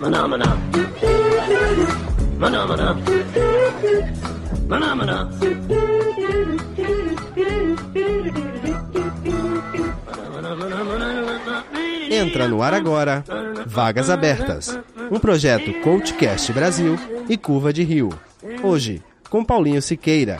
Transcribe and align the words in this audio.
Maná, 0.00 0.28
maná. 0.28 0.58
Maná, 2.38 2.66
maná. 2.66 2.96
Maná, 4.68 4.94
maná. 4.94 5.28
Entra 12.10 12.48
no 12.48 12.62
ar 12.62 12.74
agora 12.74 13.24
Vagas 13.66 14.08
Abertas, 14.08 14.78
um 15.10 15.18
projeto 15.18 15.72
Coachcast 15.82 16.52
Brasil 16.52 16.98
e 17.28 17.36
Curva 17.36 17.72
de 17.72 17.82
Rio. 17.82 18.10
Hoje, 18.62 19.02
com 19.28 19.44
Paulinho 19.44 19.82
Siqueira, 19.82 20.38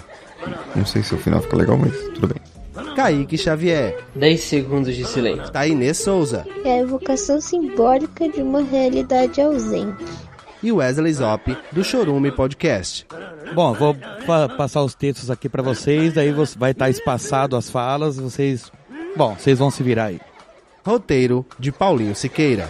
Não 0.74 0.86
sei 0.86 1.02
se 1.02 1.14
o 1.14 1.18
final 1.18 1.42
fica 1.42 1.56
legal, 1.56 1.76
mas 1.76 1.92
tudo 2.14 2.28
bem. 2.28 2.57
Kaique 3.02 3.38
Xavier, 3.38 3.96
10 4.16 4.40
segundos 4.40 4.92
de 4.96 5.04
silêncio. 5.04 5.52
Tainê 5.52 5.94
Souza 5.94 6.44
É 6.64 6.72
a 6.72 6.78
evocação 6.78 7.40
simbólica 7.40 8.28
de 8.28 8.42
uma 8.42 8.60
realidade 8.60 9.40
ausente. 9.40 10.04
e 10.60 10.72
Wesley 10.72 11.12
Zop, 11.14 11.56
do 11.70 11.84
Chorume 11.84 12.32
Podcast. 12.32 13.06
Bom, 13.54 13.72
vou 13.72 13.94
pa- 14.26 14.48
passar 14.48 14.82
os 14.82 14.96
textos 14.96 15.30
aqui 15.30 15.48
pra 15.48 15.62
vocês, 15.62 16.12
daí 16.14 16.32
você 16.32 16.58
vai 16.58 16.72
estar 16.72 16.90
espaçado 16.90 17.54
as 17.54 17.70
falas, 17.70 18.16
vocês... 18.16 18.72
Bom, 19.16 19.36
vocês 19.38 19.60
vão 19.60 19.70
se 19.70 19.80
virar 19.84 20.06
aí. 20.06 20.20
Roteiro 20.84 21.46
de 21.56 21.70
Paulinho 21.70 22.16
Siqueira. 22.16 22.68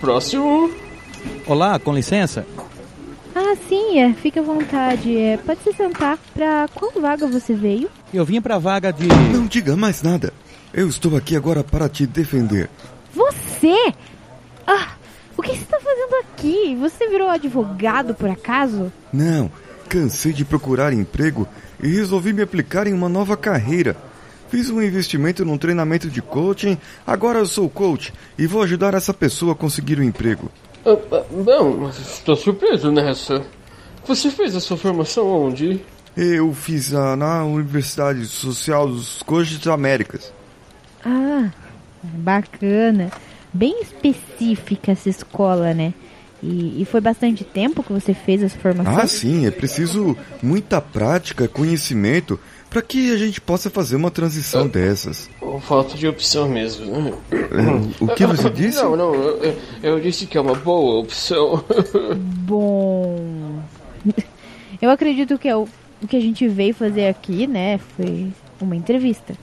Próximo. 0.00 0.70
Olá, 1.46 1.78
com 1.78 1.94
licença. 1.94 2.46
Ah, 3.34 3.54
sim, 3.68 4.00
é. 4.00 4.12
Fique 4.14 4.38
à 4.38 4.42
vontade. 4.42 5.16
É, 5.16 5.36
pode 5.36 5.60
se 5.62 5.72
sentar. 5.72 6.18
Pra 6.34 6.68
qual 6.74 6.90
vaga 7.00 7.26
você 7.26 7.54
veio? 7.54 7.88
Eu 8.12 8.24
vim 8.24 8.40
pra 8.40 8.58
vaga 8.58 8.92
de... 8.92 9.06
Não 9.32 9.46
diga 9.46 9.76
mais 9.76 10.02
nada. 10.02 10.32
Eu 10.72 10.88
estou 10.88 11.16
aqui 11.16 11.36
agora 11.36 11.62
para 11.62 11.88
te 11.88 12.06
defender. 12.06 12.68
Você? 13.14 13.94
Ah, 14.66 14.94
o 15.36 15.42
que 15.42 15.50
você 15.50 15.62
está 15.62 15.78
fazendo 15.78 16.14
aqui? 16.16 16.76
Você 16.80 17.08
virou 17.08 17.28
advogado 17.28 18.14
por 18.14 18.28
acaso? 18.28 18.92
Não, 19.12 19.50
cansei 19.88 20.32
de 20.32 20.44
procurar 20.44 20.92
emprego 20.92 21.46
e 21.82 21.88
resolvi 21.88 22.32
me 22.32 22.42
aplicar 22.42 22.86
em 22.86 22.92
uma 22.92 23.08
nova 23.08 23.36
carreira. 23.36 23.96
Fiz 24.48 24.70
um 24.70 24.80
investimento 24.80 25.44
num 25.44 25.58
treinamento 25.58 26.08
de 26.08 26.22
coaching, 26.22 26.78
agora 27.06 27.40
eu 27.40 27.46
sou 27.46 27.68
coach 27.68 28.12
e 28.38 28.46
vou 28.46 28.62
ajudar 28.62 28.94
essa 28.94 29.12
pessoa 29.12 29.52
a 29.52 29.56
conseguir 29.56 29.98
um 29.98 30.04
emprego. 30.04 30.50
Ah, 30.84 30.96
ah, 31.12 31.24
Bom, 31.30 31.88
estou 31.90 32.36
surpreso 32.36 32.92
nessa. 32.92 33.42
Você 34.06 34.30
fez 34.30 34.54
a 34.54 34.60
sua 34.60 34.76
formação 34.76 35.26
onde? 35.26 35.80
Eu 36.16 36.54
fiz 36.54 36.94
ah, 36.94 37.16
na 37.16 37.44
Universidade 37.44 38.24
Social 38.26 38.88
dos 38.88 39.20
Coaches 39.22 39.58
das 39.58 39.66
Américas. 39.66 40.32
Ah, 41.04 41.50
bacana. 42.02 43.10
Bem 43.56 43.80
específica 43.80 44.92
essa 44.92 45.08
escola, 45.08 45.72
né? 45.72 45.94
E, 46.42 46.82
e 46.82 46.84
foi 46.84 47.00
bastante 47.00 47.42
tempo 47.42 47.82
que 47.82 47.92
você 47.92 48.12
fez 48.12 48.42
essa 48.42 48.58
formação? 48.58 48.98
Ah, 48.98 49.06
sim, 49.06 49.46
é 49.46 49.50
preciso 49.50 50.16
muita 50.42 50.80
prática, 50.80 51.48
conhecimento 51.48 52.38
para 52.68 52.82
que 52.82 53.10
a 53.12 53.16
gente 53.16 53.40
possa 53.40 53.70
fazer 53.70 53.96
uma 53.96 54.10
transição 54.10 54.68
dessas. 54.68 55.30
Oh, 55.40 55.58
Falta 55.58 55.96
de 55.96 56.06
opção 56.06 56.46
mesmo. 56.48 56.84
né? 56.84 57.12
É, 57.30 58.04
O 58.04 58.08
que 58.08 58.26
você 58.26 58.50
disse? 58.50 58.82
Não, 58.82 58.94
não, 58.94 59.14
eu, 59.14 59.58
eu 59.82 60.00
disse 60.00 60.26
que 60.26 60.36
é 60.36 60.40
uma 60.40 60.54
boa 60.54 61.00
opção. 61.00 61.64
Bom. 62.16 63.60
Eu 64.80 64.90
acredito 64.90 65.38
que 65.38 65.48
é 65.48 65.56
o, 65.56 65.66
o 66.02 66.06
que 66.06 66.16
a 66.16 66.20
gente 66.20 66.46
veio 66.46 66.74
fazer 66.74 67.06
aqui, 67.08 67.46
né? 67.46 67.80
Foi 67.96 68.30
uma 68.60 68.76
entrevista. 68.76 69.34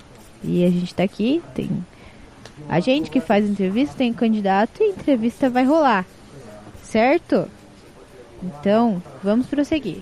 E 0.43 0.63
a 0.63 0.69
gente 0.69 0.93
tá 0.93 1.01
aqui, 1.01 1.41
tem 1.55 1.71
a 2.69 2.79
gente 2.79 3.09
que 3.09 3.19
faz 3.19 3.49
entrevista, 3.49 3.95
tem 3.95 4.13
candidato 4.13 4.81
e 4.81 4.85
a 4.85 4.89
entrevista 4.89 5.49
vai 5.49 5.65
rolar. 5.65 6.05
Certo? 6.83 7.47
Então, 8.41 9.01
vamos 9.23 9.47
prosseguir. 9.47 10.01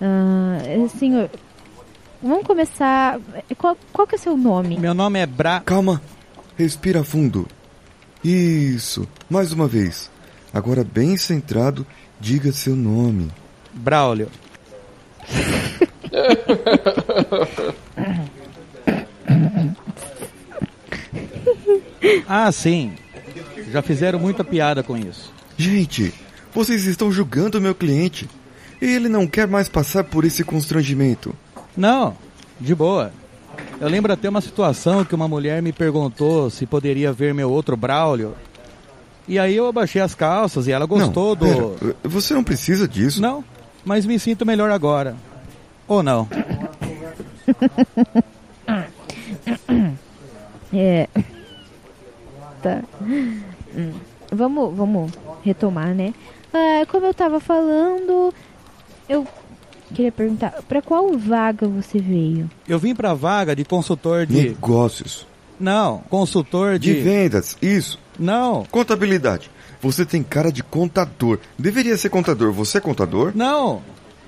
Ah, 0.00 0.58
senhor, 0.98 1.30
vamos 2.22 2.46
começar. 2.46 3.20
Qual, 3.58 3.76
qual 3.92 4.06
que 4.06 4.14
é 4.14 4.18
o 4.18 4.20
seu 4.20 4.36
nome? 4.36 4.78
Meu 4.78 4.94
nome 4.94 5.18
é 5.18 5.26
Bra... 5.26 5.60
Calma, 5.60 6.00
respira 6.56 7.04
fundo. 7.04 7.46
Isso, 8.24 9.06
mais 9.28 9.52
uma 9.52 9.66
vez. 9.66 10.10
Agora 10.54 10.84
bem 10.84 11.16
centrado, 11.16 11.86
diga 12.20 12.52
seu 12.52 12.76
nome. 12.76 13.30
Braulio. 13.72 14.28
ah, 22.28 22.50
sim. 22.50 22.92
Já 23.70 23.82
fizeram 23.82 24.18
muita 24.18 24.44
piada 24.44 24.82
com 24.82 24.96
isso. 24.96 25.32
Gente, 25.56 26.12
vocês 26.54 26.84
estão 26.86 27.10
julgando 27.10 27.60
meu 27.60 27.74
cliente. 27.74 28.28
Ele 28.80 29.08
não 29.08 29.26
quer 29.26 29.46
mais 29.46 29.68
passar 29.68 30.04
por 30.04 30.24
esse 30.24 30.42
constrangimento. 30.42 31.34
Não, 31.76 32.16
de 32.60 32.74
boa. 32.74 33.12
Eu 33.80 33.88
lembro 33.88 34.12
até 34.12 34.28
uma 34.28 34.40
situação 34.40 35.04
que 35.04 35.14
uma 35.14 35.28
mulher 35.28 35.62
me 35.62 35.72
perguntou 35.72 36.50
se 36.50 36.66
poderia 36.66 37.12
ver 37.12 37.32
meu 37.32 37.50
outro 37.50 37.76
Braulio. 37.76 38.34
E 39.28 39.38
aí 39.38 39.54
eu 39.56 39.66
abaixei 39.68 40.02
as 40.02 40.14
calças 40.14 40.66
e 40.66 40.72
ela 40.72 40.84
gostou 40.84 41.36
não, 41.36 41.46
do. 41.46 41.76
pera, 41.78 41.96
você 42.02 42.34
não 42.34 42.42
precisa 42.42 42.88
disso. 42.88 43.22
Não, 43.22 43.44
mas 43.84 44.04
me 44.04 44.18
sinto 44.18 44.44
melhor 44.44 44.70
agora. 44.70 45.16
Ou 45.86 46.02
não? 46.02 46.28
É. 50.74 51.06
Tá. 52.62 52.82
Hum. 53.00 53.92
Vamos, 54.30 54.74
vamos 54.76 55.12
retomar, 55.44 55.94
né? 55.94 56.14
Ah, 56.54 56.86
como 56.88 57.06
eu 57.06 57.14
tava 57.14 57.40
falando, 57.40 58.32
eu 59.08 59.26
queria 59.94 60.12
perguntar, 60.12 60.62
pra 60.68 60.80
qual 60.80 61.16
vaga 61.18 61.66
você 61.66 61.98
veio? 61.98 62.50
Eu 62.68 62.78
vim 62.78 62.94
pra 62.94 63.14
vaga 63.14 63.54
de 63.56 63.64
consultor 63.64 64.26
de. 64.26 64.34
Negócios. 64.48 65.26
Não, 65.60 65.98
consultor 66.10 66.78
De 66.78 66.94
de. 66.94 67.00
vendas, 67.00 67.56
isso. 67.60 67.98
Não, 68.18 68.64
Contabilidade. 68.70 69.50
Você 69.80 70.04
tem 70.06 70.22
cara 70.22 70.52
de 70.52 70.62
contador. 70.62 71.38
Deveria 71.58 71.96
ser 71.96 72.08
contador. 72.08 72.52
Você 72.52 72.78
é 72.78 72.80
contador? 72.80 73.32
não. 73.34 73.80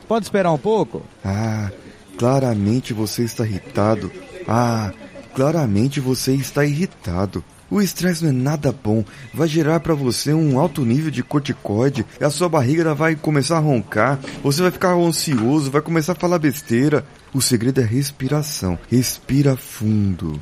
Pode 0.07 0.27
esperar 0.27 0.53
um 0.53 0.59
pouco? 0.59 1.01
Ah, 1.25 1.71
claramente 2.19 2.93
você 2.93 3.23
está 3.23 3.47
irritado. 3.47 4.13
Ah, 4.47 4.93
claramente 5.35 5.99
você 5.99 6.35
está 6.35 6.63
irritado. 6.65 7.43
O 7.71 7.81
estresse 7.81 8.23
não 8.23 8.31
é 8.31 8.33
nada 8.33 8.73
bom. 8.73 9.05
Vai 9.33 9.49
gerar 9.49 9.81
para 9.81 9.95
você 9.95 10.33
um 10.33 10.59
alto 10.59 10.85
nível 10.85 11.11
de 11.11 11.23
corticoide. 11.23 12.07
A 12.21 12.31
sua 12.31 12.49
barriga 12.49 12.95
vai 12.95 13.17
começar 13.17 13.57
a 13.57 13.61
roncar. 13.61 14.19
Você 14.43 14.63
vai 14.63 14.71
ficar 14.71 14.95
ansioso, 14.95 15.71
vai 15.71 15.83
começar 15.83 16.13
a 16.13 16.17
falar 16.17 16.39
besteira. 16.39 17.05
O 17.33 17.41
segredo 17.41 17.81
é 17.81 17.85
respiração. 17.85 18.79
Respira 18.91 19.57
fundo. 19.57 20.41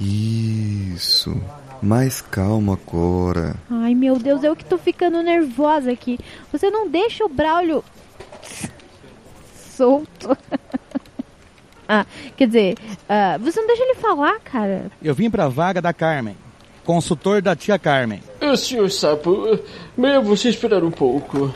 Isso. 0.00 1.40
Mais 1.82 2.20
calma 2.20 2.74
agora. 2.74 3.56
Ai, 3.68 3.92
meu 3.94 4.16
Deus, 4.18 4.44
eu 4.44 4.54
que 4.54 4.64
tô 4.64 4.78
ficando 4.78 5.20
nervosa 5.20 5.90
aqui. 5.90 6.18
Você 6.52 6.70
não 6.70 6.88
deixa 6.88 7.24
o 7.24 7.28
Braulio 7.28 7.82
solto. 9.82 10.36
ah, 11.88 12.06
quer 12.36 12.46
dizer, 12.46 12.76
ah, 13.08 13.36
você 13.38 13.60
não 13.60 13.66
deixa 13.66 13.82
ele 13.82 13.96
falar, 13.96 14.38
cara. 14.40 14.90
Eu 15.02 15.14
vim 15.14 15.28
pra 15.28 15.48
vaga 15.48 15.82
da 15.82 15.92
Carmen. 15.92 16.36
Consultor 16.84 17.42
da 17.42 17.56
tia 17.56 17.78
Carmen. 17.78 18.22
Ah, 18.40 18.56
senhor 18.56 18.90
Sapo, 18.90 19.58
melhor 19.96 20.22
você 20.22 20.50
esperar 20.50 20.84
um 20.84 20.90
pouco. 20.90 21.52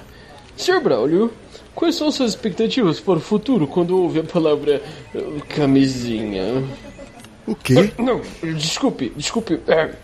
Senhor 0.56 0.80
Braulio, 0.80 1.32
quais 1.74 1.94
são 1.94 2.10
suas 2.10 2.30
expectativas 2.30 2.98
para 2.98 3.14
o 3.18 3.20
futuro 3.20 3.66
quando 3.66 4.02
ouve 4.02 4.20
a 4.20 4.24
palavra 4.24 4.82
eh, 5.14 5.20
camisinha? 5.48 6.64
O 7.46 7.54
quê? 7.54 7.92
Não, 7.98 8.22
desculpe, 8.54 9.12
desculpe. 9.16 9.60
É, 9.68 9.94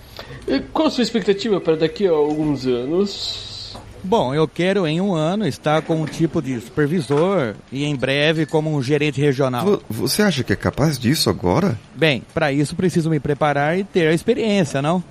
eh, 0.46 0.62
qual 0.72 0.88
a 0.88 0.90
sua 0.90 1.02
expectativa 1.02 1.60
para 1.60 1.76
daqui 1.76 2.06
a 2.06 2.10
alguns 2.10 2.66
anos? 2.66 3.76
Bom, 4.04 4.34
eu 4.34 4.48
quero 4.48 4.84
em 4.86 5.00
um 5.00 5.14
ano 5.14 5.46
estar 5.46 5.80
com 5.82 6.02
um 6.02 6.06
tipo 6.06 6.42
de 6.42 6.60
supervisor 6.60 7.54
e 7.70 7.84
em 7.84 7.94
breve 7.94 8.44
como 8.46 8.74
um 8.74 8.82
gerente 8.82 9.20
regional. 9.20 9.64
Vo- 9.64 9.82
Você 9.88 10.22
acha 10.22 10.42
que 10.42 10.52
é 10.52 10.56
capaz 10.56 10.98
disso 10.98 11.30
agora? 11.30 11.78
Bem, 11.94 12.24
para 12.34 12.52
isso 12.52 12.74
preciso 12.74 13.08
me 13.08 13.20
preparar 13.20 13.78
e 13.78 13.84
ter 13.84 14.08
a 14.08 14.12
experiência, 14.12 14.82
não? 14.82 15.02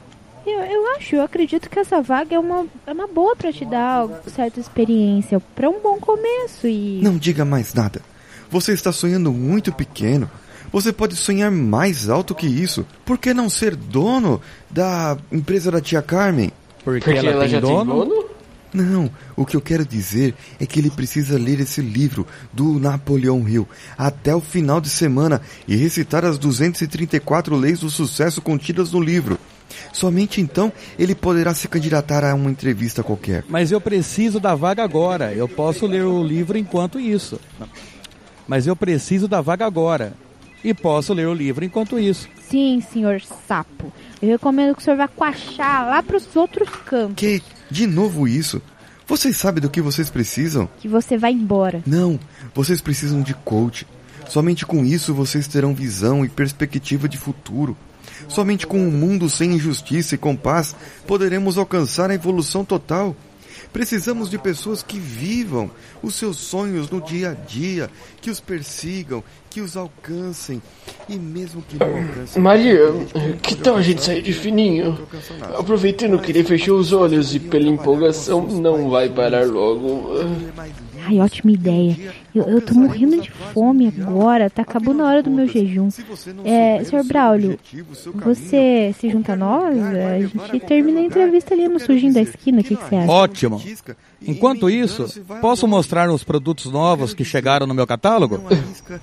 Eu, 0.46 0.60
eu 0.60 0.96
acho, 0.98 1.16
eu 1.16 1.24
acredito 1.24 1.70
que 1.70 1.80
essa 1.80 2.02
vaga 2.02 2.36
é 2.36 2.40
uma, 2.40 2.66
é 2.86 2.92
uma 2.92 3.08
boa 3.08 3.34
pra 3.36 3.54
te 3.54 3.64
dar 3.64 4.10
certa 4.28 4.60
experiência, 4.60 5.40
pra 5.56 5.70
um 5.70 5.80
bom 5.80 5.98
começo 5.98 6.68
e... 6.68 7.00
Não 7.02 7.18
diga 7.18 7.46
mais 7.46 7.74
nada. 7.74 8.02
Você 8.50 8.74
está 8.74 8.92
sonhando 8.92 9.32
muito 9.32 9.72
pequeno. 9.72 10.30
Você 10.72 10.94
pode 10.94 11.16
sonhar 11.16 11.52
mais 11.52 12.10
alto 12.10 12.34
que 12.34 12.48
isso. 12.48 12.86
Por 13.06 13.18
que 13.18 13.34
não 13.34 13.50
ser 13.50 13.76
dono 13.76 14.42
da 14.70 15.18
empresa 15.32 15.70
da 15.70 15.82
tia 15.82 16.02
Carmen? 16.02 16.52
Porque, 16.84 17.04
Porque 17.04 17.20
ela, 17.20 17.32
ela 17.32 17.42
tem 17.42 17.50
já 17.52 17.60
dono. 17.60 18.00
tem 18.06 18.10
dono? 18.10 18.32
Não, 18.74 19.12
o 19.36 19.46
que 19.46 19.58
eu 19.58 19.62
quero 19.62 19.86
dizer 19.86 20.34
é 20.58 20.66
que 20.66 20.80
ele 20.80 20.90
precisa 20.90 21.38
ler 21.38 21.60
esse 21.60 21.82
livro 21.82 22.26
do 22.54 22.80
Napoleão 22.80 23.48
Hill 23.48 23.68
até 23.98 24.34
o 24.34 24.40
final 24.40 24.80
de 24.80 24.90
semana 24.90 25.42
e 25.68 25.76
recitar 25.76 26.24
as 26.24 26.38
234 26.38 27.54
leis 27.56 27.82
do 27.82 27.90
sucesso 27.90 28.42
contidas 28.42 28.94
no 28.94 29.02
livro. 29.02 29.38
Somente 29.92 30.40
então 30.40 30.72
ele 30.98 31.14
poderá 31.14 31.54
se 31.54 31.68
candidatar 31.68 32.24
a 32.24 32.34
uma 32.34 32.50
entrevista 32.50 33.04
qualquer. 33.04 33.44
Mas 33.50 33.72
eu 33.74 33.82
preciso 33.82 34.40
da 34.40 34.56
vaga 34.56 34.84
agora. 34.84 35.34
Eu 35.34 35.50
posso 35.50 35.86
ler 35.86 36.06
o 36.06 36.24
livro 36.24 36.58
enquanto 36.58 36.98
isso. 36.98 37.42
Mas 38.48 38.68
eu 38.68 38.76
preciso 38.76 39.28
da 39.28 39.42
vaga 39.42 39.66
agora. 39.66 40.14
E 40.64 40.74
posso 40.74 41.14
ler 41.14 41.28
o 41.28 41.34
livro 41.34 41.66
enquanto 41.66 41.98
isso. 42.00 42.28
Sim, 42.50 42.82
senhor 42.92 43.22
sapo. 43.48 43.92
Eu 44.22 44.30
recomendo 44.30 44.76
que 44.76 44.82
o 44.82 44.84
senhor 44.84 44.98
vá 44.98 45.08
coachar 45.08 45.88
lá 45.88 46.04
pros 46.04 46.36
outros 46.36 46.70
campos, 46.86 47.16
Que? 47.16 47.42
De 47.70 47.88
novo 47.88 48.28
isso? 48.28 48.62
Vocês 49.08 49.36
sabem 49.38 49.62
do 49.62 49.70
que 49.70 49.82
vocês 49.82 50.10
precisam? 50.10 50.70
que 50.80 50.88
você 50.88 51.18
vai 51.18 51.32
embora. 51.32 51.82
Não, 51.86 52.20
vocês 52.54 52.80
precisam 52.82 53.22
de 53.22 53.34
coach. 53.34 53.86
Somente 54.30 54.66
com 54.66 54.86
isso 54.86 55.14
vocês 55.14 55.48
terão 55.48 55.74
visão 55.74 56.24
e 56.24 56.30
perspectiva 56.30 57.10
de 57.10 57.18
futuro. 57.18 57.76
Somente 58.30 58.66
com 58.68 58.80
um 58.80 58.92
mundo 58.92 59.30
sem 59.30 59.54
injustiça 59.54 60.16
e 60.16 60.18
com 60.18 60.36
paz 60.36 60.76
poderemos 61.06 61.58
alcançar 61.58 62.10
a 62.10 62.14
evolução 62.14 62.64
total. 62.64 63.16
Precisamos 63.74 64.30
de 64.30 64.38
pessoas 64.38 64.84
que 64.84 65.00
vivam 65.00 65.72
os 66.04 66.16
seus 66.16 66.38
sonhos 66.38 66.90
no 66.90 67.02
dia 67.02 67.30
a 67.30 67.34
dia, 67.34 67.90
que 68.20 68.30
os 68.30 68.40
persigam, 68.40 69.24
que 69.50 69.62
os 69.62 69.78
alcancem 69.78 70.62
e 71.08 71.16
mesmo 71.16 71.62
que 71.62 71.78
não 71.78 71.88
alcancem. 71.88 72.42
Maria, 72.42 72.80
que 73.42 73.56
tal 73.56 73.78
a 73.78 73.82
gente 73.82 74.04
sair 74.04 74.22
de 74.22 74.34
fininho? 74.34 75.08
Aproveitando 75.58 76.20
que 76.20 76.32
ele 76.32 76.44
fechou 76.44 76.78
os 76.78 76.92
olhos 76.92 77.34
e 77.34 77.40
pela 77.40 77.68
empolgação 77.68 78.46
não 78.46 78.90
vai 78.90 79.10
parar 79.10 79.46
logo. 79.46 80.16
Ai, 81.08 81.20
ótima 81.20 81.52
ideia. 81.52 81.98
Eu, 82.34 82.44
eu 82.44 82.62
tô 82.62 82.74
morrendo 82.74 83.22
de 83.22 83.30
fome 83.32 83.88
agora, 83.88 84.50
tá 84.50 84.62
acabando 84.62 85.04
a 85.04 85.08
hora 85.08 85.24
do 85.24 85.30
meu 85.30 85.48
jejum. 85.48 85.90
É, 86.46 86.84
senhor 86.84 87.04
Braulio, 87.04 87.60
você 88.24 88.96
se 89.00 89.10
junta 89.10 89.34
a 89.34 89.36
nós? 89.36 89.78
A 89.78 90.20
gente 90.20 90.60
termina 90.62 91.00
a 91.00 91.04
entrevista 91.04 91.54
ali 91.54 91.68
no 91.68 91.80
sujinho 91.80 92.14
da 92.14 92.22
esquina, 92.22 92.62
o 92.62 92.64
que, 92.64 92.76
que 92.76 92.84
você 92.84 92.96
acha? 92.96 93.12
Ótimo. 93.12 93.62
Enquanto 94.26 94.70
isso, 94.70 95.08
posso 95.42 95.68
mostrar 95.68 96.10
os 96.12 96.24
produtos 96.24 96.72
novos 96.72 97.14
que 97.14 97.26
chegaram 97.26 97.66
no 97.66 97.74
meu 97.74 97.88
catálogo? 97.88 98.40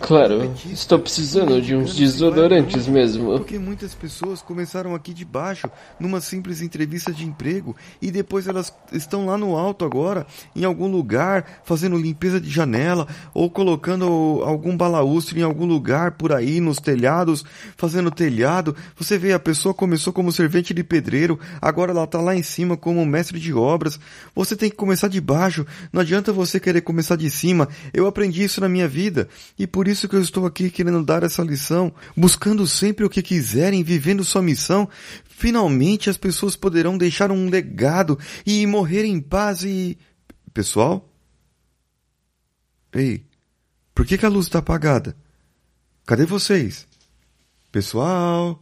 Claro, 0.00 0.52
estou 0.70 0.98
precisando 0.98 1.60
de 1.60 1.74
uns 1.74 1.96
desodorantes 1.96 2.86
mesmo. 2.86 3.32
Porque 3.32 3.58
muitas 3.58 3.94
pessoas 3.94 4.40
começaram 4.40 4.94
aqui 4.94 5.12
de 5.12 5.24
baixo, 5.24 5.68
numa 5.98 6.20
simples 6.20 6.62
entrevista 6.62 7.12
de 7.12 7.24
emprego, 7.24 7.74
e 8.00 8.10
depois 8.10 8.46
elas 8.46 8.72
estão 8.92 9.26
lá 9.26 9.36
no 9.36 9.56
alto 9.56 9.84
agora, 9.84 10.26
em 10.54 10.64
algum 10.64 10.86
lugar, 10.86 11.44
fazendo 11.88 11.96
limpeza 11.96 12.40
de 12.40 12.50
janela, 12.50 13.08
ou 13.32 13.50
colocando 13.50 14.04
algum 14.44 14.76
balaústre 14.76 15.40
em 15.40 15.42
algum 15.42 15.64
lugar 15.64 16.12
por 16.12 16.32
aí, 16.32 16.60
nos 16.60 16.78
telhados, 16.78 17.44
fazendo 17.76 18.10
telhado. 18.10 18.76
Você 18.96 19.16
vê, 19.16 19.32
a 19.32 19.38
pessoa 19.38 19.72
começou 19.72 20.12
como 20.12 20.30
servente 20.30 20.74
de 20.74 20.84
pedreiro, 20.84 21.40
agora 21.60 21.92
ela 21.92 22.04
está 22.04 22.20
lá 22.20 22.36
em 22.36 22.42
cima 22.42 22.76
como 22.76 23.04
mestre 23.06 23.40
de 23.40 23.52
obras. 23.54 23.98
Você 24.34 24.54
tem 24.54 24.68
que 24.68 24.76
começar 24.76 25.08
de 25.08 25.20
baixo, 25.20 25.66
não 25.92 26.02
adianta 26.02 26.32
você 26.32 26.60
querer 26.60 26.82
começar 26.82 27.16
de 27.16 27.30
cima. 27.30 27.68
Eu 27.94 28.06
aprendi 28.06 28.44
isso 28.44 28.60
na 28.60 28.68
minha 28.68 28.86
vida, 28.86 29.28
e 29.58 29.66
por 29.66 29.88
isso 29.88 30.08
que 30.08 30.16
eu 30.16 30.20
estou 30.20 30.44
aqui 30.44 30.70
querendo 30.70 31.02
dar 31.02 31.22
essa 31.22 31.42
lição, 31.42 31.92
buscando 32.14 32.66
sempre 32.66 33.04
o 33.04 33.10
que 33.10 33.22
quiserem, 33.22 33.82
vivendo 33.82 34.24
sua 34.24 34.42
missão. 34.42 34.88
Finalmente 35.24 36.10
as 36.10 36.16
pessoas 36.18 36.56
poderão 36.56 36.98
deixar 36.98 37.30
um 37.30 37.48
legado 37.48 38.18
e 38.44 38.66
morrer 38.66 39.04
em 39.04 39.20
paz 39.20 39.62
e. 39.62 39.96
Pessoal? 40.52 41.07
Ei, 42.98 43.24
por 43.94 44.04
que, 44.04 44.18
que 44.18 44.26
a 44.26 44.28
luz 44.28 44.46
está 44.46 44.58
apagada? 44.58 45.16
Cadê 46.04 46.26
vocês? 46.26 46.84
Pessoal? 47.70 48.60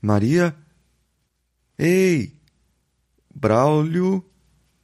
Maria? 0.00 0.56
Ei! 1.76 2.40
Braulio? 3.34 4.24